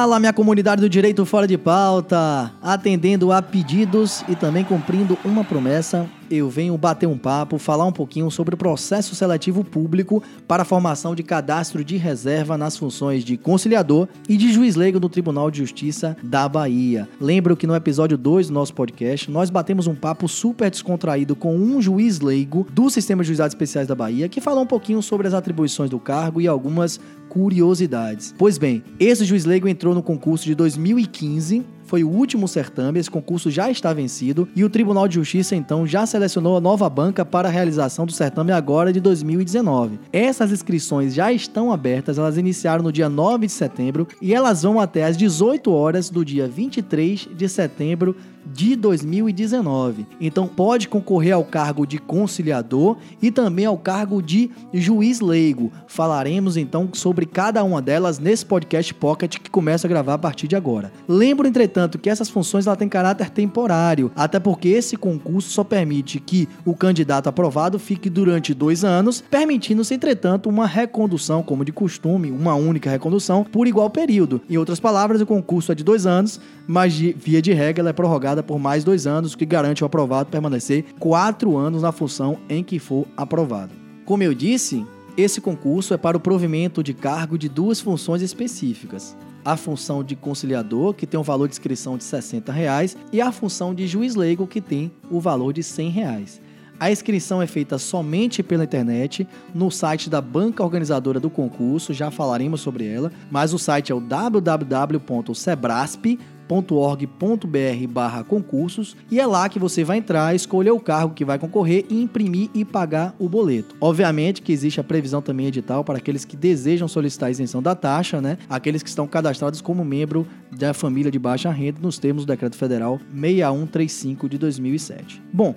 Fala, 0.00 0.18
minha 0.18 0.32
comunidade 0.32 0.80
do 0.80 0.88
Direito 0.88 1.26
Fora 1.26 1.46
de 1.46 1.58
Pauta! 1.58 2.50
Atendendo 2.62 3.30
a 3.30 3.42
pedidos 3.42 4.24
e 4.30 4.34
também 4.34 4.64
cumprindo 4.64 5.18
uma 5.22 5.44
promessa, 5.44 6.08
eu 6.30 6.48
venho 6.48 6.78
bater 6.78 7.06
um 7.06 7.18
papo, 7.18 7.58
falar 7.58 7.84
um 7.84 7.92
pouquinho 7.92 8.30
sobre 8.30 8.54
o 8.54 8.58
processo 8.58 9.14
seletivo 9.14 9.64
público 9.64 10.22
para 10.46 10.62
a 10.62 10.64
formação 10.66 11.14
de 11.14 11.22
cadastro 11.22 11.84
de 11.84 11.96
reserva 11.96 12.56
nas 12.56 12.76
funções 12.76 13.24
de 13.24 13.36
conciliador 13.36 14.06
e 14.28 14.36
de 14.36 14.52
juiz 14.52 14.76
leigo 14.76 15.00
do 15.00 15.08
Tribunal 15.08 15.50
de 15.50 15.58
Justiça 15.58 16.16
da 16.22 16.48
Bahia. 16.48 17.08
Lembro 17.20 17.56
que 17.56 17.66
no 17.66 17.74
episódio 17.74 18.16
2 18.16 18.48
do 18.48 18.54
nosso 18.54 18.72
podcast, 18.72 19.30
nós 19.30 19.50
batemos 19.50 19.86
um 19.86 19.94
papo 19.94 20.28
super 20.28 20.70
descontraído 20.70 21.34
com 21.34 21.56
um 21.56 21.82
juiz 21.82 22.20
leigo 22.20 22.66
do 22.72 22.88
Sistema 22.88 23.22
de 23.22 23.28
Juizados 23.28 23.54
Especiais 23.54 23.88
da 23.88 23.94
Bahia, 23.94 24.28
que 24.28 24.40
falou 24.40 24.62
um 24.62 24.66
pouquinho 24.66 25.02
sobre 25.02 25.26
as 25.26 25.34
atribuições 25.34 25.90
do 25.90 25.98
cargo 25.98 26.40
e 26.40 26.46
algumas 26.46 27.00
curiosidades. 27.28 28.34
Pois 28.36 28.58
bem, 28.58 28.82
esse 28.98 29.24
juiz 29.24 29.44
leigo 29.44 29.68
entrou 29.68 29.94
no 29.94 30.02
concurso 30.02 30.44
de 30.44 30.54
2015 30.54 31.64
foi 31.90 32.04
o 32.04 32.08
último 32.08 32.46
certame, 32.46 33.00
esse 33.00 33.10
concurso 33.10 33.50
já 33.50 33.68
está 33.68 33.92
vencido 33.92 34.48
e 34.54 34.62
o 34.62 34.70
Tribunal 34.70 35.08
de 35.08 35.16
Justiça 35.16 35.56
então 35.56 35.84
já 35.84 36.06
selecionou 36.06 36.56
a 36.56 36.60
nova 36.60 36.88
banca 36.88 37.24
para 37.24 37.48
a 37.48 37.50
realização 37.50 38.06
do 38.06 38.12
certame 38.12 38.52
agora 38.52 38.92
de 38.92 39.00
2019. 39.00 39.98
Essas 40.12 40.52
inscrições 40.52 41.12
já 41.12 41.32
estão 41.32 41.72
abertas, 41.72 42.16
elas 42.16 42.38
iniciaram 42.38 42.84
no 42.84 42.92
dia 42.92 43.08
9 43.08 43.46
de 43.46 43.52
setembro 43.52 44.06
e 44.22 44.32
elas 44.32 44.62
vão 44.62 44.78
até 44.78 45.02
às 45.02 45.16
18 45.16 45.68
horas 45.72 46.10
do 46.10 46.24
dia 46.24 46.46
23 46.46 47.28
de 47.34 47.48
setembro 47.48 48.14
de 48.46 48.76
2019. 48.76 50.06
Então 50.20 50.46
pode 50.46 50.88
concorrer 50.88 51.34
ao 51.34 51.44
cargo 51.44 51.86
de 51.86 51.98
conciliador 51.98 52.96
e 53.20 53.30
também 53.30 53.66
ao 53.66 53.78
cargo 53.78 54.22
de 54.22 54.50
juiz 54.72 55.20
leigo. 55.20 55.72
Falaremos 55.86 56.56
então 56.56 56.88
sobre 56.92 57.26
cada 57.26 57.62
uma 57.64 57.80
delas 57.80 58.18
nesse 58.18 58.44
podcast 58.44 58.92
Pocket 58.94 59.38
que 59.38 59.50
começa 59.50 59.86
a 59.86 59.90
gravar 59.90 60.14
a 60.14 60.18
partir 60.18 60.46
de 60.46 60.56
agora. 60.56 60.92
Lembro, 61.08 61.46
entretanto, 61.46 61.98
que 61.98 62.10
essas 62.10 62.28
funções 62.28 62.66
ela 62.66 62.76
têm 62.76 62.88
caráter 62.88 63.30
temporário, 63.30 64.10
até 64.14 64.38
porque 64.38 64.68
esse 64.68 64.96
concurso 64.96 65.50
só 65.50 65.64
permite 65.64 66.18
que 66.20 66.48
o 66.64 66.74
candidato 66.74 67.28
aprovado 67.28 67.78
fique 67.78 68.10
durante 68.10 68.52
dois 68.52 68.84
anos, 68.84 69.20
permitindo-se, 69.20 69.94
entretanto, 69.94 70.48
uma 70.48 70.66
recondução, 70.66 71.42
como 71.42 71.64
de 71.64 71.72
costume, 71.72 72.30
uma 72.30 72.54
única 72.54 72.90
recondução, 72.90 73.44
por 73.44 73.66
igual 73.66 73.90
período. 73.90 74.40
Em 74.48 74.56
outras 74.56 74.80
palavras, 74.80 75.20
o 75.20 75.26
concurso 75.26 75.72
é 75.72 75.74
de 75.74 75.84
dois 75.84 76.06
anos, 76.06 76.40
mas 76.66 76.92
de, 76.92 77.12
via 77.12 77.42
de 77.42 77.52
regra 77.52 77.82
ela 77.82 77.90
é 77.90 77.92
prorrogada 77.92 78.29
por 78.42 78.58
mais 78.58 78.84
dois 78.84 79.06
anos, 79.06 79.32
o 79.32 79.38
que 79.38 79.44
garante 79.44 79.82
o 79.82 79.86
aprovado 79.86 80.30
permanecer 80.30 80.84
quatro 80.98 81.56
anos 81.56 81.82
na 81.82 81.92
função 81.92 82.38
em 82.48 82.62
que 82.62 82.78
for 82.78 83.06
aprovado. 83.16 83.72
Como 84.04 84.22
eu 84.22 84.34
disse, 84.34 84.86
esse 85.16 85.40
concurso 85.40 85.92
é 85.92 85.96
para 85.96 86.16
o 86.16 86.20
provimento 86.20 86.80
de 86.82 86.94
cargo 86.94 87.36
de 87.36 87.48
duas 87.48 87.80
funções 87.80 88.22
específicas. 88.22 89.16
A 89.44 89.56
função 89.56 90.04
de 90.04 90.16
conciliador, 90.16 90.94
que 90.94 91.06
tem 91.06 91.18
um 91.18 91.22
valor 91.22 91.48
de 91.48 91.54
inscrição 91.54 91.96
de 91.96 92.04
60 92.04 92.52
reais, 92.52 92.96
e 93.12 93.20
a 93.20 93.32
função 93.32 93.74
de 93.74 93.86
juiz 93.86 94.14
leigo, 94.14 94.46
que 94.46 94.60
tem 94.60 94.92
o 95.10 95.20
valor 95.20 95.52
de 95.52 95.62
100 95.62 95.90
reais. 95.90 96.40
A 96.78 96.90
inscrição 96.90 97.42
é 97.42 97.46
feita 97.46 97.78
somente 97.78 98.42
pela 98.42 98.64
internet 98.64 99.28
no 99.54 99.70
site 99.70 100.08
da 100.08 100.22
banca 100.22 100.64
organizadora 100.64 101.20
do 101.20 101.28
concurso, 101.28 101.92
já 101.92 102.10
falaremos 102.10 102.62
sobre 102.62 102.86
ela, 102.86 103.12
mas 103.30 103.52
o 103.52 103.58
site 103.58 103.92
é 103.92 103.94
o 103.94 104.00
www.sebrasp.com 104.00 106.39
org.br 106.50 107.86
barra 107.88 108.24
concursos 108.24 108.96
e 109.10 109.20
é 109.20 109.26
lá 109.26 109.48
que 109.48 109.58
você 109.58 109.84
vai 109.84 109.98
entrar, 109.98 110.34
escolher 110.34 110.70
o 110.70 110.80
cargo 110.80 111.14
que 111.14 111.24
vai 111.24 111.38
concorrer 111.38 111.86
imprimir 111.90 112.50
e 112.54 112.64
pagar 112.64 113.14
o 113.18 113.28
boleto. 113.28 113.74
Obviamente 113.80 114.42
que 114.42 114.52
existe 114.52 114.80
a 114.80 114.84
previsão 114.84 115.22
também 115.22 115.46
edital 115.46 115.84
para 115.84 115.98
aqueles 115.98 116.24
que 116.24 116.36
desejam 116.36 116.88
solicitar 116.88 117.28
a 117.28 117.30
isenção 117.30 117.62
da 117.62 117.74
taxa, 117.74 118.20
né? 118.20 118.38
Aqueles 118.48 118.82
que 118.82 118.88
estão 118.88 119.06
cadastrados 119.06 119.60
como 119.60 119.84
membro 119.84 120.26
da 120.50 120.74
família 120.74 121.10
de 121.10 121.18
baixa 121.18 121.50
renda 121.50 121.78
nos 121.80 121.98
termos 121.98 122.24
do 122.24 122.28
Decreto 122.28 122.56
Federal 122.56 123.00
6135 123.12 124.28
de 124.28 124.38
2007. 124.38 125.22
Bom, 125.32 125.54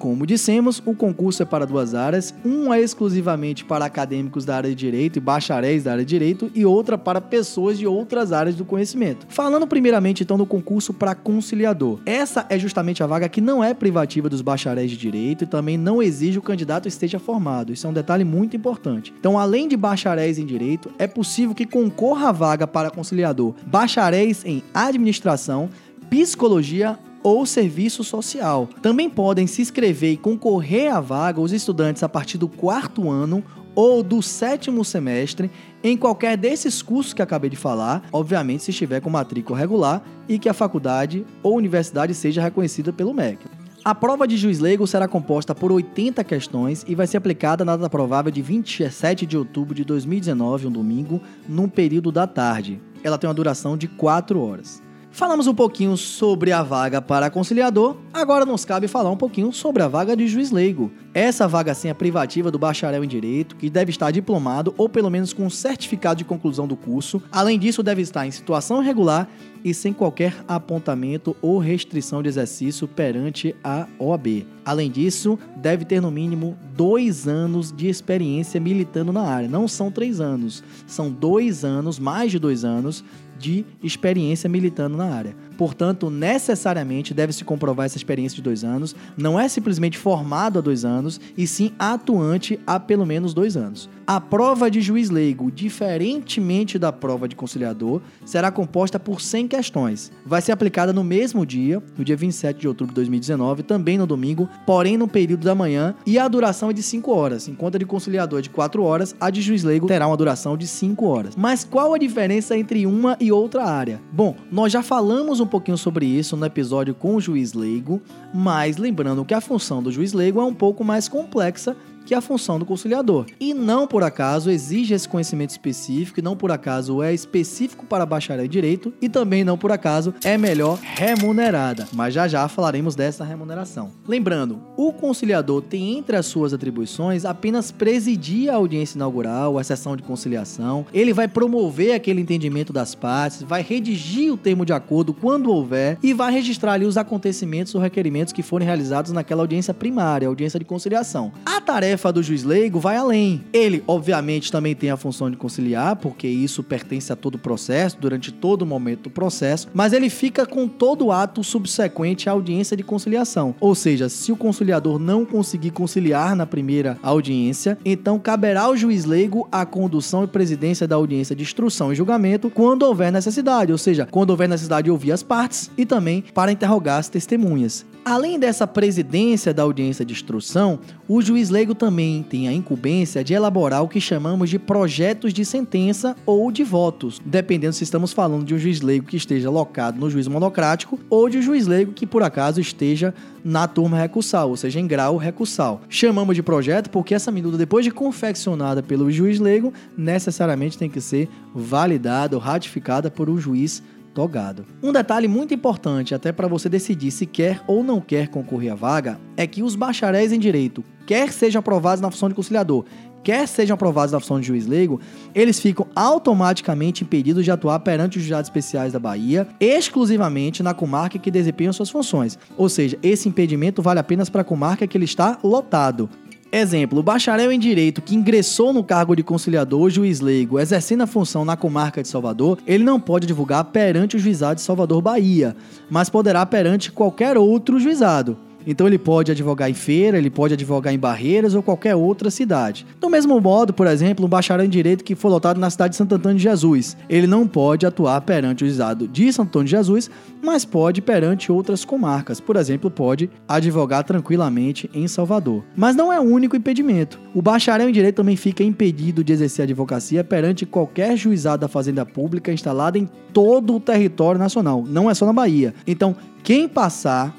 como 0.00 0.24
dissemos, 0.24 0.82
o 0.86 0.94
concurso 0.94 1.42
é 1.42 1.46
para 1.46 1.66
duas 1.66 1.94
áreas, 1.94 2.34
uma 2.42 2.78
é 2.78 2.80
exclusivamente 2.80 3.66
para 3.66 3.84
acadêmicos 3.84 4.46
da 4.46 4.56
área 4.56 4.70
de 4.70 4.74
direito 4.74 5.18
e 5.18 5.20
bacharéis 5.20 5.84
da 5.84 5.92
área 5.92 6.04
de 6.04 6.08
direito 6.08 6.50
e 6.54 6.64
outra 6.64 6.96
para 6.96 7.20
pessoas 7.20 7.78
de 7.78 7.86
outras 7.86 8.32
áreas 8.32 8.56
do 8.56 8.64
conhecimento. 8.64 9.26
Falando 9.28 9.66
primeiramente 9.66 10.22
então 10.22 10.38
do 10.38 10.46
concurso 10.46 10.94
para 10.94 11.14
conciliador. 11.14 12.00
Essa 12.06 12.46
é 12.48 12.58
justamente 12.58 13.02
a 13.02 13.06
vaga 13.06 13.28
que 13.28 13.42
não 13.42 13.62
é 13.62 13.74
privativa 13.74 14.30
dos 14.30 14.40
bacharéis 14.40 14.90
de 14.90 14.96
direito 14.96 15.44
e 15.44 15.46
também 15.46 15.76
não 15.76 16.02
exige 16.02 16.38
o 16.38 16.42
candidato 16.42 16.88
esteja 16.88 17.18
formado. 17.18 17.70
Isso 17.70 17.86
é 17.86 17.90
um 17.90 17.92
detalhe 17.92 18.24
muito 18.24 18.56
importante. 18.56 19.12
Então, 19.20 19.38
além 19.38 19.68
de 19.68 19.76
bacharéis 19.76 20.38
em 20.38 20.46
direito, 20.46 20.90
é 20.98 21.06
possível 21.06 21.54
que 21.54 21.66
concorra 21.66 22.30
a 22.30 22.32
vaga 22.32 22.66
para 22.66 22.90
conciliador 22.90 23.54
bacharéis 23.66 24.46
em 24.46 24.62
administração, 24.72 25.68
psicologia 26.08 26.98
ou 27.22 27.44
serviço 27.44 28.02
social. 28.02 28.68
Também 28.82 29.08
podem 29.08 29.46
se 29.46 29.62
inscrever 29.62 30.12
e 30.12 30.16
concorrer 30.16 30.94
à 30.94 31.00
vaga 31.00 31.40
os 31.40 31.52
estudantes 31.52 32.02
a 32.02 32.08
partir 32.08 32.38
do 32.38 32.48
quarto 32.48 33.10
ano 33.10 33.44
ou 33.74 34.02
do 34.02 34.20
sétimo 34.20 34.84
semestre 34.84 35.50
em 35.82 35.96
qualquer 35.96 36.36
desses 36.36 36.82
cursos 36.82 37.14
que 37.14 37.22
acabei 37.22 37.48
de 37.48 37.56
falar, 37.56 38.02
obviamente 38.12 38.64
se 38.64 38.70
estiver 38.70 39.00
com 39.00 39.08
matrícula 39.08 39.58
regular 39.58 40.02
e 40.28 40.38
que 40.38 40.48
a 40.48 40.54
faculdade 40.54 41.24
ou 41.42 41.56
universidade 41.56 42.14
seja 42.14 42.42
reconhecida 42.42 42.92
pelo 42.92 43.14
MEC. 43.14 43.38
A 43.82 43.94
prova 43.94 44.28
de 44.28 44.36
juiz 44.36 44.58
leigo 44.58 44.86
será 44.86 45.08
composta 45.08 45.54
por 45.54 45.72
80 45.72 46.22
questões 46.24 46.84
e 46.86 46.94
vai 46.94 47.06
ser 47.06 47.16
aplicada 47.16 47.64
na 47.64 47.76
data 47.76 47.88
provável 47.88 48.30
de 48.30 48.42
27 48.42 49.24
de 49.24 49.38
outubro 49.38 49.74
de 49.74 49.84
2019, 49.84 50.66
um 50.66 50.70
domingo, 50.70 51.18
num 51.48 51.66
período 51.66 52.12
da 52.12 52.26
tarde. 52.26 52.78
Ela 53.02 53.16
tem 53.16 53.26
uma 53.26 53.32
duração 53.32 53.78
de 53.78 53.88
4 53.88 54.38
horas. 54.38 54.82
Falamos 55.12 55.48
um 55.48 55.54
pouquinho 55.54 55.96
sobre 55.96 56.52
a 56.52 56.62
vaga 56.62 57.02
para 57.02 57.28
conciliador, 57.28 57.96
agora 58.12 58.46
nos 58.46 58.64
cabe 58.64 58.86
falar 58.86 59.10
um 59.10 59.16
pouquinho 59.16 59.52
sobre 59.52 59.82
a 59.82 59.88
vaga 59.88 60.16
de 60.16 60.28
juiz 60.28 60.52
leigo. 60.52 60.90
Essa 61.12 61.48
vaga 61.48 61.74
sim 61.74 61.88
é 61.88 61.94
privativa 61.94 62.48
do 62.50 62.60
bacharel 62.60 63.02
em 63.02 63.08
direito, 63.08 63.56
que 63.56 63.68
deve 63.68 63.90
estar 63.90 64.12
diplomado 64.12 64.72
ou 64.78 64.88
pelo 64.88 65.10
menos 65.10 65.32
com 65.32 65.50
certificado 65.50 66.18
de 66.18 66.24
conclusão 66.24 66.66
do 66.66 66.76
curso. 66.76 67.20
Além 67.32 67.58
disso, 67.58 67.82
deve 67.82 68.02
estar 68.02 68.24
em 68.24 68.30
situação 68.30 68.80
regular 68.80 69.28
e 69.64 69.74
sem 69.74 69.92
qualquer 69.92 70.32
apontamento 70.46 71.36
ou 71.42 71.58
restrição 71.58 72.22
de 72.22 72.28
exercício 72.28 72.86
perante 72.86 73.54
a 73.64 73.86
OAB. 73.98 74.46
Além 74.64 74.90
disso, 74.90 75.38
deve 75.56 75.84
ter 75.84 76.00
no 76.00 76.10
mínimo 76.10 76.56
dois 76.76 77.26
anos 77.26 77.72
de 77.72 77.88
experiência 77.88 78.60
militando 78.60 79.12
na 79.12 79.22
área. 79.22 79.48
Não 79.48 79.66
são 79.66 79.90
três 79.90 80.20
anos, 80.20 80.62
são 80.86 81.10
dois 81.10 81.64
anos, 81.64 81.98
mais 81.98 82.30
de 82.30 82.38
dois 82.38 82.64
anos 82.64 83.04
de 83.40 83.64
experiência 83.82 84.48
militando 84.48 84.96
na 84.96 85.06
área. 85.06 85.34
Portanto, 85.60 86.08
necessariamente 86.08 87.12
deve-se 87.12 87.44
comprovar 87.44 87.84
essa 87.84 87.98
experiência 87.98 88.34
de 88.34 88.40
dois 88.40 88.64
anos. 88.64 88.96
Não 89.14 89.38
é 89.38 89.46
simplesmente 89.46 89.98
formado 89.98 90.58
há 90.58 90.62
dois 90.62 90.86
anos, 90.86 91.20
e 91.36 91.46
sim 91.46 91.72
atuante 91.78 92.58
há 92.66 92.80
pelo 92.80 93.04
menos 93.04 93.34
dois 93.34 93.58
anos. 93.58 93.86
A 94.06 94.18
prova 94.18 94.70
de 94.70 94.80
juiz 94.80 95.10
leigo, 95.10 95.52
diferentemente 95.52 96.78
da 96.78 96.90
prova 96.90 97.28
de 97.28 97.36
conciliador, 97.36 98.00
será 98.24 98.50
composta 98.50 98.98
por 98.98 99.20
100 99.20 99.48
questões. 99.48 100.10
Vai 100.24 100.40
ser 100.40 100.50
aplicada 100.50 100.94
no 100.94 101.04
mesmo 101.04 101.44
dia, 101.44 101.80
no 101.96 102.04
dia 102.04 102.16
27 102.16 102.58
de 102.58 102.66
outubro 102.66 102.92
de 102.92 102.96
2019, 102.96 103.62
também 103.62 103.98
no 103.98 104.06
domingo, 104.06 104.48
porém 104.66 104.96
no 104.96 105.06
período 105.06 105.44
da 105.44 105.54
manhã, 105.54 105.94
e 106.06 106.18
a 106.18 106.26
duração 106.26 106.70
é 106.70 106.72
de 106.72 106.82
5 106.82 107.12
horas. 107.12 107.48
Enquanto 107.48 107.74
a 107.74 107.78
de 107.78 107.84
conciliador 107.84 108.38
é 108.38 108.42
de 108.42 108.50
4 108.50 108.82
horas, 108.82 109.14
a 109.20 109.28
de 109.28 109.42
juiz 109.42 109.62
leigo 109.62 109.86
terá 109.86 110.06
uma 110.06 110.16
duração 110.16 110.56
de 110.56 110.66
5 110.66 111.06
horas. 111.06 111.36
Mas 111.36 111.62
qual 111.62 111.92
a 111.92 111.98
diferença 111.98 112.56
entre 112.56 112.86
uma 112.86 113.16
e 113.20 113.30
outra 113.30 113.64
área? 113.64 114.00
Bom, 114.10 114.34
nós 114.50 114.72
já 114.72 114.82
falamos 114.82 115.38
um 115.38 115.49
pouquinho 115.50 115.76
sobre 115.76 116.06
isso 116.06 116.36
no 116.36 116.46
episódio 116.46 116.94
com 116.94 117.16
o 117.16 117.20
juiz 117.20 117.52
leigo, 117.52 118.00
mas 118.32 118.78
lembrando 118.78 119.24
que 119.24 119.34
a 119.34 119.40
função 119.40 119.82
do 119.82 119.92
juiz 119.92 120.14
leigo 120.14 120.40
é 120.40 120.44
um 120.44 120.54
pouco 120.54 120.82
mais 120.82 121.08
complexa 121.08 121.76
que 122.10 122.14
é 122.14 122.16
a 122.16 122.20
função 122.20 122.58
do 122.58 122.66
conciliador. 122.66 123.26
E 123.38 123.54
não 123.54 123.86
por 123.86 124.02
acaso 124.02 124.50
exige 124.50 124.94
esse 124.94 125.08
conhecimento 125.08 125.50
específico, 125.50 126.18
e 126.18 126.22
não 126.22 126.36
por 126.36 126.50
acaso 126.50 127.00
é 127.04 127.14
específico 127.14 127.86
para 127.86 128.04
bacharel 128.04 128.46
em 128.46 128.48
direito, 128.48 128.92
e 129.00 129.08
também 129.08 129.44
não 129.44 129.56
por 129.56 129.70
acaso 129.70 130.12
é 130.24 130.36
melhor 130.36 130.76
remunerada. 130.82 131.86
Mas 131.92 132.12
já 132.12 132.26
já 132.26 132.48
falaremos 132.48 132.96
dessa 132.96 133.22
remuneração. 133.22 133.92
Lembrando, 134.08 134.60
o 134.76 134.92
conciliador 134.92 135.62
tem 135.62 135.98
entre 135.98 136.16
as 136.16 136.26
suas 136.26 136.52
atribuições 136.52 137.24
apenas 137.24 137.70
presidir 137.70 138.50
a 138.50 138.56
audiência 138.56 138.98
inaugural, 138.98 139.56
a 139.56 139.62
sessão 139.62 139.94
de 139.94 140.02
conciliação, 140.02 140.84
ele 140.92 141.12
vai 141.12 141.28
promover 141.28 141.94
aquele 141.94 142.20
entendimento 142.20 142.72
das 142.72 142.92
partes, 142.92 143.40
vai 143.40 143.62
redigir 143.62 144.32
o 144.32 144.36
termo 144.36 144.66
de 144.66 144.72
acordo 144.72 145.14
quando 145.14 145.52
houver 145.52 145.96
e 146.02 146.12
vai 146.12 146.32
registrar 146.32 146.72
ali 146.72 146.86
os 146.86 146.96
acontecimentos 146.96 147.72
ou 147.72 147.80
requerimentos 147.80 148.32
que 148.32 148.42
forem 148.42 148.66
realizados 148.66 149.12
naquela 149.12 149.44
audiência 149.44 149.72
primária, 149.72 150.26
audiência 150.26 150.58
de 150.58 150.64
conciliação. 150.64 151.30
A 151.46 151.60
tarefa 151.60 151.99
tarefa 152.00 152.12
do 152.12 152.22
juiz 152.22 152.44
leigo 152.44 152.80
vai 152.80 152.96
além. 152.96 153.44
Ele, 153.52 153.84
obviamente, 153.86 154.50
também 154.50 154.74
tem 154.74 154.90
a 154.90 154.96
função 154.96 155.30
de 155.30 155.36
conciliar, 155.36 155.96
porque 155.96 156.26
isso 156.26 156.62
pertence 156.62 157.12
a 157.12 157.16
todo 157.16 157.34
o 157.34 157.38
processo, 157.38 157.98
durante 158.00 158.32
todo 158.32 158.62
o 158.62 158.66
momento 158.66 159.02
do 159.02 159.10
processo, 159.10 159.68
mas 159.74 159.92
ele 159.92 160.08
fica 160.08 160.46
com 160.46 160.66
todo 160.66 161.06
o 161.06 161.12
ato 161.12 161.44
subsequente 161.44 162.28
à 162.28 162.32
audiência 162.32 162.74
de 162.74 162.82
conciliação. 162.82 163.54
Ou 163.60 163.74
seja, 163.74 164.08
se 164.08 164.32
o 164.32 164.36
conciliador 164.36 164.98
não 164.98 165.26
conseguir 165.26 165.72
conciliar 165.72 166.34
na 166.34 166.46
primeira 166.46 166.98
audiência, 167.02 167.76
então 167.84 168.18
caberá 168.18 168.62
ao 168.62 168.76
juiz 168.76 169.04
leigo 169.04 169.46
a 169.52 169.66
condução 169.66 170.24
e 170.24 170.26
presidência 170.26 170.88
da 170.88 170.96
audiência 170.96 171.36
de 171.36 171.42
instrução 171.42 171.92
e 171.92 171.96
julgamento 171.96 172.48
quando 172.48 172.84
houver 172.84 173.12
necessidade, 173.12 173.72
ou 173.72 173.78
seja, 173.78 174.08
quando 174.10 174.30
houver 174.30 174.48
necessidade 174.48 174.86
de 174.86 174.90
ouvir 174.90 175.12
as 175.12 175.22
partes 175.22 175.70
e 175.76 175.84
também 175.84 176.24
para 176.32 176.50
interrogar 176.50 176.98
as 176.98 177.08
testemunhas. 177.08 177.84
Além 178.04 178.38
dessa 178.38 178.66
presidência 178.66 179.52
da 179.52 179.62
audiência 179.62 180.04
de 180.04 180.14
instrução, 180.14 180.78
o 181.06 181.20
juiz 181.20 181.50
leigo 181.50 181.74
também 181.80 182.22
tem 182.22 182.46
a 182.46 182.52
incumbência 182.52 183.24
de 183.24 183.32
elaborar 183.32 183.82
o 183.82 183.88
que 183.88 184.02
chamamos 184.02 184.50
de 184.50 184.58
projetos 184.58 185.32
de 185.32 185.46
sentença 185.46 186.14
ou 186.26 186.52
de 186.52 186.62
votos, 186.62 187.18
dependendo 187.24 187.72
se 187.72 187.84
estamos 187.84 188.12
falando 188.12 188.44
de 188.44 188.54
um 188.54 188.58
juiz 188.58 188.82
leigo 188.82 189.06
que 189.06 189.16
esteja 189.16 189.48
locado 189.48 189.98
no 189.98 190.10
juiz 190.10 190.28
monocrático 190.28 191.00
ou 191.08 191.30
de 191.30 191.38
um 191.38 191.42
juiz 191.42 191.66
leigo 191.66 191.94
que 191.94 192.06
por 192.06 192.22
acaso 192.22 192.60
esteja 192.60 193.14
na 193.42 193.66
turma 193.66 193.96
recursal, 193.96 194.50
ou 194.50 194.58
seja, 194.58 194.78
em 194.78 194.86
grau 194.86 195.16
recursal. 195.16 195.80
Chamamos 195.88 196.36
de 196.36 196.42
projeto 196.42 196.90
porque 196.90 197.14
essa 197.14 197.32
minuta, 197.32 197.56
depois 197.56 197.82
de 197.82 197.90
confeccionada 197.90 198.82
pelo 198.82 199.10
juiz 199.10 199.40
leigo, 199.40 199.72
necessariamente 199.96 200.76
tem 200.76 200.90
que 200.90 201.00
ser 201.00 201.30
validada 201.54 202.36
ou 202.36 202.42
ratificada 202.42 203.10
por 203.10 203.30
um 203.30 203.38
juiz 203.38 203.82
togado. 204.14 204.66
Um 204.82 204.92
detalhe 204.92 205.28
muito 205.28 205.54
importante, 205.54 206.14
até 206.14 206.32
para 206.32 206.48
você 206.48 206.68
decidir 206.68 207.10
se 207.10 207.26
quer 207.26 207.62
ou 207.66 207.82
não 207.82 208.00
quer 208.00 208.28
concorrer 208.28 208.72
à 208.72 208.74
vaga, 208.74 209.20
é 209.36 209.46
que 209.46 209.62
os 209.62 209.74
bacharéis 209.74 210.32
em 210.32 210.38
direito, 210.38 210.84
quer 211.06 211.32
sejam 211.32 211.60
aprovados 211.60 212.00
na 212.00 212.10
função 212.10 212.28
de 212.28 212.34
conciliador, 212.34 212.84
quer 213.22 213.46
sejam 213.46 213.74
aprovados 213.74 214.12
na 214.12 214.20
função 214.20 214.40
de 214.40 214.46
juiz 214.46 214.66
leigo, 214.66 215.00
eles 215.34 215.60
ficam 215.60 215.86
automaticamente 215.94 217.04
impedidos 217.04 217.44
de 217.44 217.50
atuar 217.50 217.78
perante 217.80 218.18
os 218.18 218.24
juizados 218.24 218.48
especiais 218.48 218.92
da 218.92 218.98
Bahia, 218.98 219.46
exclusivamente 219.58 220.62
na 220.62 220.74
comarca 220.74 221.18
que 221.18 221.30
desempenham 221.30 221.72
suas 221.72 221.90
funções. 221.90 222.38
Ou 222.56 222.68
seja, 222.68 222.98
esse 223.02 223.28
impedimento 223.28 223.82
vale 223.82 224.00
apenas 224.00 224.28
para 224.28 224.42
a 224.42 224.44
comarca 224.44 224.86
que 224.86 224.96
ele 224.96 225.04
está 225.04 225.38
lotado. 225.42 226.08
Exemplo, 226.52 226.98
o 226.98 227.02
bacharel 227.02 227.52
em 227.52 227.58
direito 227.60 228.02
que 228.02 228.16
ingressou 228.16 228.72
no 228.72 228.82
cargo 228.82 229.14
de 229.14 229.22
conciliador 229.22 229.82
ou 229.82 229.90
juiz 229.90 230.20
leigo, 230.20 230.58
exercendo 230.58 231.02
a 231.02 231.06
função 231.06 231.44
na 231.44 231.56
comarca 231.56 232.02
de 232.02 232.08
Salvador, 232.08 232.58
ele 232.66 232.82
não 232.82 232.98
pode 232.98 233.24
divulgar 233.24 233.64
perante 233.66 234.16
o 234.16 234.18
juizado 234.18 234.56
de 234.56 234.62
Salvador, 234.62 235.00
Bahia, 235.00 235.54
mas 235.88 236.10
poderá 236.10 236.44
perante 236.44 236.90
qualquer 236.90 237.38
outro 237.38 237.78
juizado. 237.78 238.36
Então 238.66 238.86
ele 238.86 238.98
pode 238.98 239.30
advogar 239.30 239.70
em 239.70 239.74
feira, 239.74 240.18
ele 240.18 240.30
pode 240.30 240.54
advogar 240.54 240.92
em 240.92 240.98
Barreiras 240.98 241.54
ou 241.54 241.62
qualquer 241.62 241.94
outra 241.94 242.30
cidade. 242.30 242.86
Do 243.00 243.08
mesmo 243.08 243.40
modo, 243.40 243.72
por 243.72 243.86
exemplo, 243.86 244.26
um 244.26 244.28
bacharel 244.28 244.66
em 244.66 244.68
direito 244.68 245.04
que 245.04 245.14
for 245.14 245.28
lotado 245.28 245.58
na 245.58 245.70
cidade 245.70 245.92
de 245.92 245.96
Santo 245.96 246.14
Antônio 246.14 246.36
de 246.36 246.42
Jesus, 246.42 246.96
ele 247.08 247.26
não 247.26 247.46
pode 247.46 247.86
atuar 247.86 248.20
perante 248.20 248.64
o 248.64 248.66
juizado 248.66 249.08
de 249.08 249.32
Santo 249.32 249.48
Antônio 249.48 249.66
de 249.66 249.70
Jesus, 249.72 250.10
mas 250.42 250.64
pode 250.64 251.02
perante 251.02 251.50
outras 251.50 251.84
comarcas. 251.84 252.40
Por 252.40 252.56
exemplo, 252.56 252.90
pode 252.90 253.30
advogar 253.48 254.04
tranquilamente 254.04 254.90
em 254.94 255.06
Salvador. 255.08 255.64
Mas 255.76 255.96
não 255.96 256.12
é 256.12 256.18
o 256.20 256.24
único 256.24 256.56
impedimento. 256.56 257.18
O 257.34 257.42
bacharel 257.42 257.88
em 257.88 257.92
direito 257.92 258.16
também 258.16 258.36
fica 258.36 258.62
impedido 258.62 259.24
de 259.24 259.32
exercer 259.32 259.64
advocacia 259.64 260.22
perante 260.24 260.66
qualquer 260.66 261.16
juizado 261.16 261.60
da 261.60 261.68
fazenda 261.68 262.04
pública 262.04 262.52
instalado 262.52 262.98
em 262.98 263.08
todo 263.32 263.74
o 263.74 263.80
território 263.80 264.38
nacional, 264.38 264.84
não 264.86 265.10
é 265.10 265.14
só 265.14 265.26
na 265.26 265.32
Bahia. 265.32 265.74
Então, 265.86 266.16
quem 266.42 266.68
passar 266.68 267.34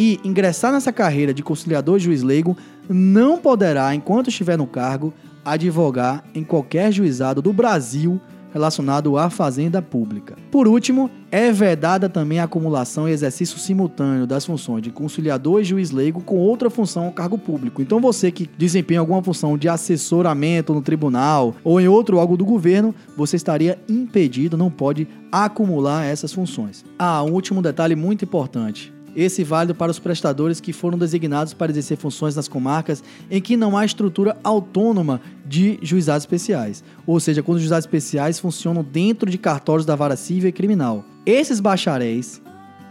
e 0.00 0.18
ingressar 0.24 0.72
nessa 0.72 0.90
carreira 0.90 1.34
de 1.34 1.42
conciliador 1.42 1.98
juiz 1.98 2.22
leigo 2.22 2.56
não 2.88 3.36
poderá, 3.36 3.94
enquanto 3.94 4.28
estiver 4.28 4.56
no 4.56 4.66
cargo, 4.66 5.12
advogar 5.44 6.24
em 6.34 6.42
qualquer 6.42 6.90
juizado 6.90 7.42
do 7.42 7.52
Brasil 7.52 8.18
relacionado 8.50 9.18
à 9.18 9.28
fazenda 9.28 9.82
pública. 9.82 10.36
Por 10.50 10.66
último, 10.66 11.10
é 11.30 11.52
vedada 11.52 12.08
também 12.08 12.38
a 12.38 12.44
acumulação 12.44 13.06
e 13.06 13.12
exercício 13.12 13.58
simultâneo 13.58 14.26
das 14.26 14.46
funções 14.46 14.82
de 14.82 14.90
conciliador 14.90 15.60
e 15.60 15.64
juiz 15.64 15.90
leigo 15.90 16.22
com 16.22 16.38
outra 16.38 16.70
função 16.70 17.04
ao 17.04 17.12
cargo 17.12 17.36
público. 17.36 17.82
Então 17.82 18.00
você 18.00 18.30
que 18.30 18.48
desempenha 18.56 19.00
alguma 19.00 19.22
função 19.22 19.58
de 19.58 19.68
assessoramento 19.68 20.72
no 20.72 20.80
tribunal 20.80 21.54
ou 21.62 21.78
em 21.78 21.88
outro 21.88 22.16
órgão 22.16 22.38
do 22.38 22.44
governo, 22.46 22.94
você 23.14 23.36
estaria 23.36 23.78
impedido, 23.86 24.56
não 24.56 24.70
pode 24.70 25.06
acumular 25.30 26.06
essas 26.06 26.32
funções. 26.32 26.86
Ah, 26.98 27.22
um 27.22 27.32
último 27.32 27.60
detalhe 27.60 27.94
muito 27.94 28.24
importante. 28.24 28.92
Esse 29.14 29.42
válido 29.44 29.74
para 29.74 29.90
os 29.90 29.98
prestadores 29.98 30.60
que 30.60 30.72
foram 30.72 30.98
designados 30.98 31.52
para 31.52 31.70
exercer 31.70 31.96
funções 31.96 32.36
nas 32.36 32.48
comarcas 32.48 33.02
em 33.30 33.40
que 33.40 33.56
não 33.56 33.76
há 33.76 33.84
estrutura 33.84 34.36
autônoma 34.42 35.20
de 35.46 35.78
juizados 35.82 36.22
especiais, 36.22 36.84
ou 37.06 37.18
seja, 37.18 37.42
quando 37.42 37.56
os 37.56 37.62
juizados 37.62 37.84
especiais 37.84 38.38
funcionam 38.38 38.84
dentro 38.84 39.30
de 39.30 39.38
cartórios 39.38 39.86
da 39.86 39.96
vara 39.96 40.16
civil 40.16 40.48
e 40.48 40.52
criminal. 40.52 41.04
Esses 41.26 41.60
bacharéis 41.60 42.40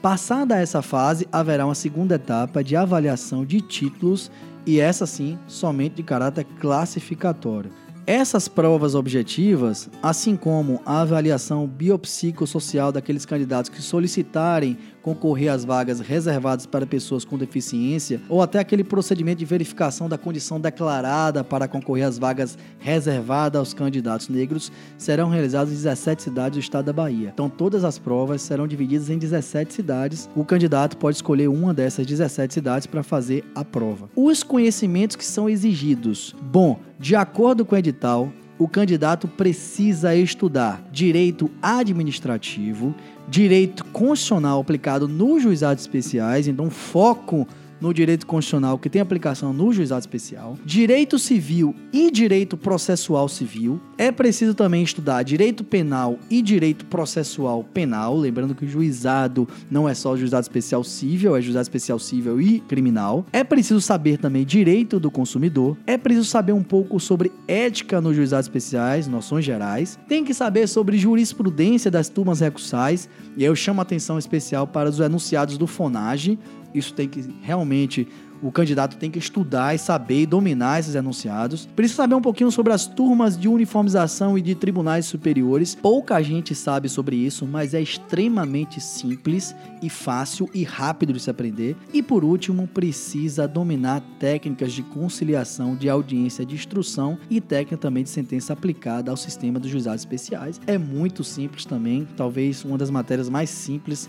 Passada 0.00 0.56
essa 0.56 0.80
fase, 0.80 1.28
haverá 1.30 1.66
uma 1.66 1.74
segunda 1.74 2.14
etapa 2.14 2.64
de 2.64 2.76
avaliação 2.76 3.44
de 3.44 3.60
títulos 3.60 4.30
e 4.64 4.80
essa 4.80 5.04
sim 5.04 5.38
somente 5.46 5.96
de 5.96 6.02
caráter 6.02 6.46
classificatório. 6.58 7.70
Essas 8.08 8.48
provas 8.48 8.94
objetivas, 8.94 9.86
assim 10.02 10.34
como 10.34 10.80
a 10.86 11.02
avaliação 11.02 11.66
biopsicossocial 11.66 12.90
daqueles 12.90 13.26
candidatos 13.26 13.68
que 13.68 13.82
solicitarem 13.82 14.78
concorrer 15.14 15.52
às 15.52 15.64
vagas 15.64 16.00
reservadas 16.00 16.66
para 16.66 16.86
pessoas 16.86 17.24
com 17.24 17.38
deficiência, 17.38 18.20
ou 18.28 18.42
até 18.42 18.58
aquele 18.58 18.84
procedimento 18.84 19.38
de 19.38 19.44
verificação 19.44 20.08
da 20.08 20.18
condição 20.18 20.60
declarada 20.60 21.42
para 21.42 21.66
concorrer 21.66 22.06
às 22.06 22.18
vagas 22.18 22.58
reservadas 22.78 23.58
aos 23.58 23.74
candidatos 23.74 24.28
negros, 24.28 24.70
serão 24.96 25.30
realizados 25.30 25.72
em 25.72 25.76
17 25.76 26.22
cidades 26.22 26.58
do 26.58 26.60
estado 26.60 26.86
da 26.86 26.92
Bahia. 26.92 27.30
Então, 27.32 27.48
todas 27.48 27.84
as 27.84 27.98
provas 27.98 28.42
serão 28.42 28.66
divididas 28.66 29.08
em 29.08 29.18
17 29.18 29.72
cidades. 29.72 30.28
O 30.36 30.44
candidato 30.44 30.96
pode 30.96 31.16
escolher 31.16 31.48
uma 31.48 31.72
dessas 31.72 32.06
17 32.06 32.52
cidades 32.52 32.86
para 32.86 33.02
fazer 33.02 33.44
a 33.54 33.64
prova. 33.64 34.10
Os 34.14 34.42
conhecimentos 34.42 35.16
que 35.16 35.24
são 35.24 35.48
exigidos. 35.48 36.34
Bom, 36.42 36.80
de 36.98 37.14
acordo 37.14 37.64
com 37.64 37.74
o 37.74 37.78
edital, 37.78 38.32
o 38.58 38.66
candidato 38.66 39.28
precisa 39.28 40.14
estudar 40.14 40.82
direito 40.90 41.50
administrativo, 41.62 42.94
direito 43.28 43.84
constitucional 43.86 44.60
aplicado 44.60 45.06
nos 45.06 45.42
juizados 45.42 45.82
especiais, 45.82 46.48
então 46.48 46.68
foco 46.68 47.46
no 47.80 47.92
direito 47.92 48.26
constitucional 48.26 48.78
que 48.78 48.90
tem 48.90 49.00
aplicação 49.00 49.52
no 49.52 49.72
juizado 49.72 50.00
especial, 50.00 50.56
direito 50.64 51.18
civil 51.18 51.74
e 51.92 52.10
direito 52.10 52.56
processual 52.56 53.28
civil. 53.28 53.80
É 53.96 54.10
preciso 54.10 54.54
também 54.54 54.82
estudar 54.82 55.22
direito 55.22 55.64
penal 55.64 56.18
e 56.30 56.42
direito 56.42 56.84
processual 56.86 57.64
penal, 57.64 58.16
lembrando 58.16 58.54
que 58.54 58.64
o 58.64 58.68
juizado 58.68 59.48
não 59.70 59.88
é 59.88 59.94
só 59.94 60.16
juizado 60.16 60.42
especial 60.42 60.82
civil, 60.84 61.36
é 61.36 61.40
juizado 61.40 61.62
especial 61.62 61.98
civil 61.98 62.40
e 62.40 62.60
criminal. 62.60 63.26
É 63.32 63.44
preciso 63.44 63.80
saber 63.80 64.18
também 64.18 64.44
direito 64.44 65.00
do 65.00 65.10
consumidor. 65.10 65.76
É 65.86 65.96
preciso 65.96 66.26
saber 66.26 66.52
um 66.52 66.62
pouco 66.62 66.98
sobre 67.00 67.32
ética 67.46 68.00
nos 68.00 68.14
juizados 68.14 68.46
especiais, 68.46 69.06
noções 69.06 69.44
gerais. 69.44 69.98
Tem 70.08 70.24
que 70.24 70.34
saber 70.34 70.66
sobre 70.66 70.98
jurisprudência 70.98 71.90
das 71.90 72.08
turmas 72.08 72.40
recursais, 72.40 73.08
e 73.36 73.44
eu 73.44 73.54
chamo 73.54 73.80
atenção 73.80 74.18
especial 74.18 74.66
para 74.66 74.88
os 74.88 75.00
enunciados 75.00 75.56
do 75.58 75.66
FONAGE, 75.66 76.38
isso 76.74 76.92
tem 76.94 77.08
que 77.08 77.24
realmente 77.42 78.06
o 78.42 78.52
candidato 78.52 78.96
tem 78.96 79.10
que 79.10 79.18
estudar 79.18 79.74
e 79.74 79.78
saber 79.78 80.22
e 80.22 80.26
dominar 80.26 80.78
esses 80.78 80.94
enunciados. 80.94 81.66
Precisa 81.66 82.02
saber 82.02 82.14
um 82.14 82.20
pouquinho 82.20 82.50
sobre 82.50 82.72
as 82.72 82.86
turmas 82.86 83.36
de 83.36 83.48
uniformização 83.48 84.38
e 84.38 84.42
de 84.42 84.54
tribunais 84.54 85.06
superiores. 85.06 85.74
Pouca 85.74 86.22
gente 86.22 86.54
sabe 86.54 86.88
sobre 86.88 87.16
isso, 87.16 87.46
mas 87.46 87.74
é 87.74 87.80
extremamente 87.80 88.80
simples 88.80 89.54
e 89.82 89.90
fácil 89.90 90.48
e 90.54 90.62
rápido 90.62 91.12
de 91.12 91.20
se 91.20 91.30
aprender. 91.30 91.76
E 91.92 92.02
por 92.02 92.24
último, 92.24 92.66
precisa 92.68 93.48
dominar 93.48 94.02
técnicas 94.18 94.72
de 94.72 94.82
conciliação, 94.82 95.74
de 95.74 95.88
audiência 95.88 96.44
de 96.46 96.54
instrução 96.54 97.18
e 97.28 97.40
técnica 97.40 97.76
também 97.76 98.04
de 98.04 98.10
sentença 98.10 98.52
aplicada 98.52 99.10
ao 99.10 99.16
sistema 99.16 99.58
dos 99.58 99.70
juizados 99.70 100.02
especiais. 100.02 100.60
É 100.66 100.78
muito 100.78 101.24
simples 101.24 101.64
também, 101.64 102.06
talvez 102.16 102.64
uma 102.64 102.78
das 102.78 102.90
matérias 102.90 103.28
mais 103.28 103.50
simples 103.50 104.08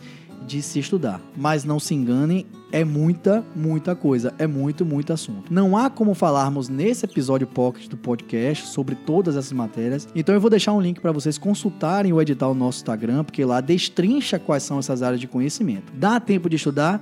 de 0.50 0.64
se 0.64 0.80
estudar. 0.80 1.22
Mas 1.38 1.64
não 1.64 1.80
se 1.80 1.94
enganem, 1.94 2.48
é 2.72 2.84
muita, 2.84 3.46
muita 3.56 3.96
coisa, 3.96 4.34
é 4.40 4.48
muito, 4.48 4.84
muito 4.84 5.14
assunto. 5.14 5.54
Não 5.54 5.78
há 5.78 5.92
como 5.92 6.16
falarmos 6.16 6.68
nesse 6.68 7.06
episódio 7.06 7.46
pocket 7.46 7.88
do 7.88 7.96
podcast 7.96 8.66
sobre 8.68 8.96
todas 8.96 9.38
essas 9.38 9.54
matérias, 9.54 10.08
então 10.16 10.34
eu 10.34 10.42
vou 10.42 10.50
deixar 10.50 10.74
um 10.74 10.82
link 10.82 11.00
para 11.00 11.12
vocês 11.12 11.38
consultarem 11.38 12.12
o 12.12 12.20
edital 12.20 12.56
no 12.56 12.66
nosso 12.66 12.80
Instagram, 12.80 13.24
porque 13.24 13.46
lá 13.46 13.62
destrincha 13.62 14.40
quais 14.40 14.64
são 14.64 14.80
essas 14.80 15.04
áreas 15.04 15.22
de 15.22 15.28
conhecimento. 15.28 15.94
Dá 15.96 16.20
tempo 16.20 16.50
de 16.50 16.56
estudar? 16.56 17.00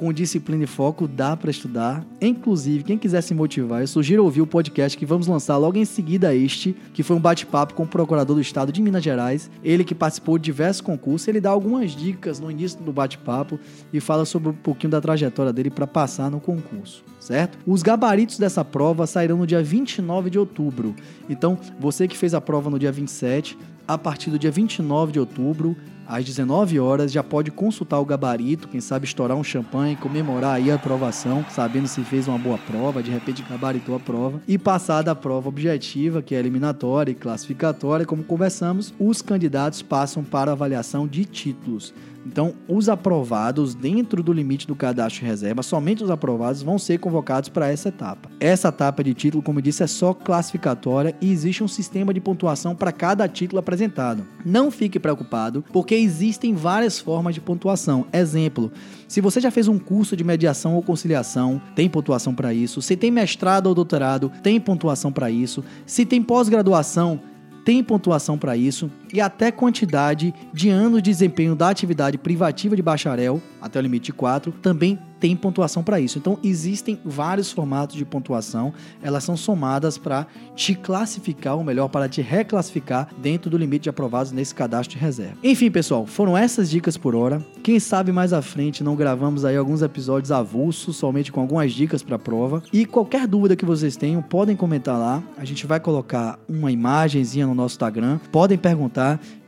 Com 0.00 0.14
disciplina 0.14 0.64
e 0.64 0.66
foco, 0.66 1.06
dá 1.06 1.36
para 1.36 1.50
estudar. 1.50 2.02
Inclusive, 2.22 2.84
quem 2.84 2.96
quiser 2.96 3.20
se 3.20 3.34
motivar, 3.34 3.82
eu 3.82 3.86
sugiro 3.86 4.24
ouvir 4.24 4.40
o 4.40 4.46
podcast 4.46 4.96
que 4.96 5.04
vamos 5.04 5.26
lançar 5.26 5.58
logo 5.58 5.76
em 5.76 5.84
seguida 5.84 6.30
a 6.30 6.34
este, 6.34 6.74
que 6.94 7.02
foi 7.02 7.16
um 7.16 7.20
bate-papo 7.20 7.74
com 7.74 7.82
o 7.82 7.86
procurador 7.86 8.34
do 8.34 8.40
estado 8.40 8.72
de 8.72 8.80
Minas 8.80 9.04
Gerais, 9.04 9.50
ele 9.62 9.84
que 9.84 9.94
participou 9.94 10.38
de 10.38 10.44
diversos 10.44 10.80
concursos, 10.80 11.28
ele 11.28 11.38
dá 11.38 11.50
algumas 11.50 11.90
dicas 11.90 12.40
no 12.40 12.50
início 12.50 12.80
do 12.80 12.94
bate-papo 12.94 13.60
e 13.92 14.00
fala 14.00 14.24
sobre 14.24 14.48
um 14.48 14.54
pouquinho 14.54 14.90
da 14.90 15.02
trajetória 15.02 15.52
dele 15.52 15.68
para 15.68 15.86
passar 15.86 16.30
no 16.30 16.40
concurso, 16.40 17.04
certo? 17.20 17.58
Os 17.66 17.82
gabaritos 17.82 18.38
dessa 18.38 18.64
prova 18.64 19.06
sairão 19.06 19.36
no 19.36 19.46
dia 19.46 19.62
29 19.62 20.30
de 20.30 20.38
outubro. 20.38 20.96
Então, 21.28 21.58
você 21.78 22.08
que 22.08 22.16
fez 22.16 22.32
a 22.32 22.40
prova 22.40 22.70
no 22.70 22.78
dia 22.78 22.90
27, 22.90 23.58
a 23.86 23.98
partir 23.98 24.30
do 24.30 24.38
dia 24.38 24.50
29 24.50 25.12
de 25.12 25.20
outubro, 25.20 25.76
às 26.10 26.24
19 26.24 26.80
horas, 26.80 27.12
já 27.12 27.22
pode 27.22 27.52
consultar 27.52 28.00
o 28.00 28.04
gabarito, 28.04 28.66
quem 28.66 28.80
sabe 28.80 29.06
estourar 29.06 29.36
um 29.36 29.44
champanhe, 29.44 29.94
comemorar 29.94 30.56
aí 30.56 30.68
a 30.68 30.74
aprovação, 30.74 31.44
sabendo 31.48 31.86
se 31.86 32.02
fez 32.02 32.26
uma 32.26 32.36
boa 32.36 32.58
prova, 32.58 33.00
de 33.00 33.12
repente 33.12 33.44
gabaritou 33.48 33.94
a 33.94 34.00
prova, 34.00 34.42
e 34.48 34.58
passar 34.58 35.02
da 35.02 35.14
prova 35.14 35.48
objetiva, 35.48 36.20
que 36.20 36.34
é 36.34 36.38
eliminatória 36.40 37.12
e 37.12 37.14
classificatória, 37.14 38.04
como 38.04 38.24
conversamos, 38.24 38.92
os 38.98 39.22
candidatos 39.22 39.82
passam 39.82 40.24
para 40.24 40.50
avaliação 40.50 41.06
de 41.06 41.24
títulos. 41.24 41.94
Então, 42.26 42.54
os 42.68 42.88
aprovados 42.88 43.74
dentro 43.74 44.22
do 44.22 44.32
limite 44.32 44.66
do 44.66 44.74
cadastro 44.74 45.20
de 45.20 45.26
reserva, 45.26 45.62
somente 45.62 46.04
os 46.04 46.10
aprovados 46.10 46.62
vão 46.62 46.78
ser 46.78 46.98
convocados 46.98 47.48
para 47.48 47.70
essa 47.70 47.88
etapa. 47.88 48.30
Essa 48.38 48.68
etapa 48.68 49.02
de 49.02 49.14
título, 49.14 49.42
como 49.42 49.58
eu 49.58 49.62
disse, 49.62 49.82
é 49.82 49.86
só 49.86 50.12
classificatória 50.12 51.14
e 51.20 51.30
existe 51.30 51.64
um 51.64 51.68
sistema 51.68 52.12
de 52.12 52.20
pontuação 52.20 52.74
para 52.74 52.92
cada 52.92 53.26
título 53.28 53.58
apresentado. 53.58 54.26
Não 54.44 54.70
fique 54.70 54.98
preocupado, 54.98 55.64
porque 55.72 55.94
existem 55.94 56.54
várias 56.54 56.98
formas 56.98 57.34
de 57.34 57.40
pontuação. 57.40 58.06
Exemplo, 58.12 58.70
se 59.08 59.20
você 59.20 59.40
já 59.40 59.50
fez 59.50 59.66
um 59.66 59.78
curso 59.78 60.16
de 60.16 60.22
mediação 60.22 60.74
ou 60.74 60.82
conciliação, 60.82 61.60
tem 61.74 61.88
pontuação 61.88 62.34
para 62.34 62.52
isso. 62.52 62.82
Se 62.82 62.96
tem 62.96 63.10
mestrado 63.10 63.66
ou 63.66 63.74
doutorado, 63.74 64.30
tem 64.42 64.60
pontuação 64.60 65.10
para 65.10 65.30
isso. 65.30 65.64
Se 65.86 66.04
tem 66.04 66.22
pós-graduação, 66.22 67.20
tem 67.64 67.82
pontuação 67.82 68.38
para 68.38 68.56
isso 68.56 68.90
e 69.12 69.20
até 69.20 69.50
quantidade 69.50 70.34
de 70.52 70.68
anos 70.68 71.02
de 71.02 71.10
desempenho 71.10 71.54
da 71.54 71.68
atividade 71.68 72.18
privativa 72.18 72.76
de 72.76 72.82
bacharel, 72.82 73.40
até 73.60 73.78
o 73.78 73.82
limite 73.82 74.06
de 74.06 74.12
4, 74.12 74.52
também 74.62 74.98
tem 75.20 75.36
pontuação 75.36 75.84
para 75.84 76.00
isso. 76.00 76.18
Então, 76.18 76.38
existem 76.42 76.98
vários 77.04 77.52
formatos 77.52 77.94
de 77.94 78.04
pontuação, 78.06 78.72
elas 79.02 79.22
são 79.22 79.36
somadas 79.36 79.98
para 79.98 80.26
te 80.56 80.74
classificar, 80.74 81.56
ou 81.56 81.62
melhor, 81.62 81.88
para 81.88 82.08
te 82.08 82.22
reclassificar 82.22 83.08
dentro 83.18 83.50
do 83.50 83.58
limite 83.58 83.82
de 83.82 83.90
aprovados 83.90 84.32
nesse 84.32 84.54
cadastro 84.54 84.96
de 84.96 85.04
reserva. 85.04 85.36
Enfim, 85.44 85.70
pessoal, 85.70 86.06
foram 86.06 86.36
essas 86.36 86.70
dicas 86.70 86.96
por 86.96 87.14
hora. 87.14 87.44
Quem 87.62 87.78
sabe 87.78 88.10
mais 88.10 88.32
à 88.32 88.40
frente 88.40 88.82
não 88.82 88.96
gravamos 88.96 89.44
aí 89.44 89.56
alguns 89.56 89.82
episódios 89.82 90.32
avulsos, 90.32 90.96
somente 90.96 91.30
com 91.30 91.40
algumas 91.40 91.72
dicas 91.72 92.02
para 92.02 92.16
a 92.16 92.18
prova. 92.18 92.62
E 92.72 92.86
qualquer 92.86 93.26
dúvida 93.26 93.54
que 93.54 93.66
vocês 93.66 93.96
tenham, 93.96 94.22
podem 94.22 94.56
comentar 94.56 94.98
lá. 94.98 95.22
A 95.36 95.44
gente 95.44 95.66
vai 95.66 95.78
colocar 95.78 96.38
uma 96.48 96.72
imagenzinha 96.72 97.46
no 97.46 97.54
nosso 97.54 97.74
Instagram. 97.74 98.18
Podem 98.32 98.56
perguntar 98.56 98.99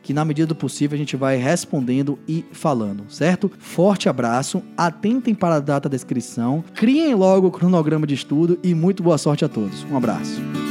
que 0.02 0.12
na 0.12 0.24
medida 0.24 0.46
do 0.48 0.54
possível 0.54 0.96
a 0.96 0.98
gente 0.98 1.16
vai 1.16 1.36
respondendo 1.36 2.18
e 2.26 2.44
falando, 2.52 3.04
certo? 3.08 3.50
Forte 3.58 4.08
abraço, 4.08 4.62
atentem 4.76 5.34
para 5.34 5.56
a 5.56 5.60
data 5.60 5.88
da 5.88 5.96
inscrição, 5.96 6.64
criem 6.74 7.14
logo 7.14 7.46
o 7.46 7.50
cronograma 7.50 8.06
de 8.06 8.14
estudo 8.14 8.58
e 8.62 8.74
muito 8.74 9.02
boa 9.02 9.18
sorte 9.18 9.44
a 9.44 9.48
todos. 9.48 9.84
Um 9.84 9.96
abraço. 9.96 10.61